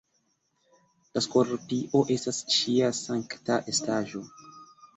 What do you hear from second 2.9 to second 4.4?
sankta estaĵo.